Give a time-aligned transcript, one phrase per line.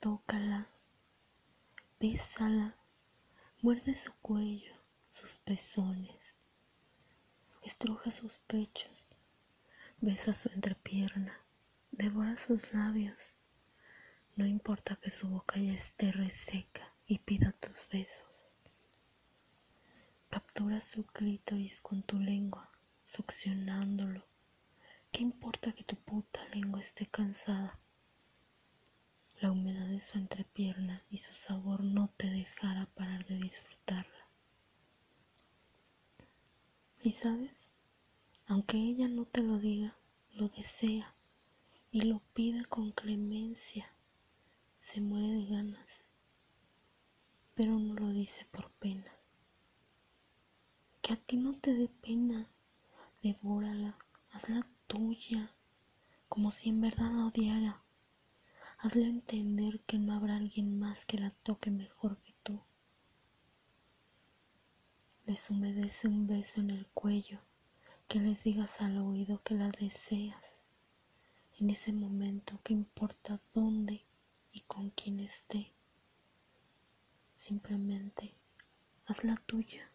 [0.00, 0.66] tócala,
[2.00, 2.74] bésala,
[3.60, 4.74] muerde su cuello,
[5.08, 6.34] sus pezones,
[7.62, 9.14] estruja sus pechos,
[10.00, 11.38] besa su entrepierna,
[11.90, 13.34] devora sus labios.
[14.36, 18.50] No importa que su boca ya esté reseca y pida tus besos.
[20.30, 22.70] Captura su clítoris con tu lengua,
[23.04, 24.24] succionándolo.
[25.12, 27.78] ¿Qué importa que tu puta lengua esté cansada?
[30.00, 34.26] Su entrepierna y su sabor no te dejará parar de disfrutarla.
[37.02, 37.76] Y sabes,
[38.46, 39.94] aunque ella no te lo diga,
[40.32, 41.14] lo desea
[41.92, 43.92] y lo pide con clemencia,
[44.80, 46.06] se muere de ganas,
[47.54, 49.12] pero no lo dice por pena.
[51.02, 52.48] Que a ti no te dé pena,
[53.22, 53.98] devórala,
[54.32, 55.52] hazla tuya,
[56.28, 57.82] como si en verdad la odiara.
[58.82, 62.62] Hazle entender que no habrá alguien más que la toque mejor que tú.
[65.26, 67.40] Les humedece un beso en el cuello,
[68.08, 70.62] que les digas al oído que la deseas.
[71.58, 74.06] En ese momento, que importa dónde
[74.50, 75.74] y con quién esté,
[77.34, 78.32] simplemente
[79.04, 79.90] hazla tuya.